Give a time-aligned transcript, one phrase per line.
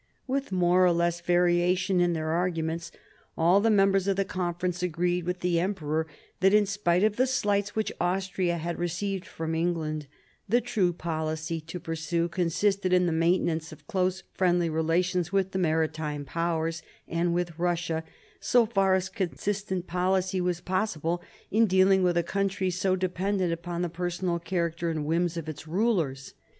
[0.25, 2.91] With more or less variation in their arguments,
[3.37, 6.07] all the members of the Conference agreed with the emperor
[6.39, 10.07] that, in spite of the slights which Austria had received from England,
[10.49, 15.59] the true policy to pursue consisted in the maintenance of close friendly relations with the
[15.59, 18.01] Maritime Powers, and with Eussia,
[18.39, 21.21] so far as consistent policy was possible
[21.51, 25.67] in dealing with a country so dependent upon the personal character and whims of its
[25.67, 26.33] rulers.